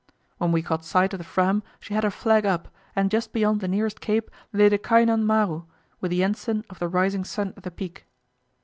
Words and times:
When 0.39 0.51
we 0.51 0.63
caught 0.63 0.83
sight 0.83 1.13
of 1.13 1.19
the 1.19 1.23
Fram 1.23 1.61
she 1.79 1.93
had 1.93 2.03
her 2.03 2.09
flag 2.09 2.43
up, 2.43 2.69
and 2.95 3.11
just 3.11 3.31
beyond 3.33 3.61
the 3.61 3.67
nearest 3.67 4.01
cape 4.01 4.31
lay 4.51 4.67
the 4.67 4.79
Kainan 4.79 5.27
Maru, 5.27 5.65
with 5.99 6.09
the 6.09 6.23
ensign 6.23 6.65
of 6.71 6.79
the 6.79 6.87
Rising 6.87 7.23
Sun 7.23 7.53
at 7.55 7.61
the 7.61 7.69
peak. 7.69 8.07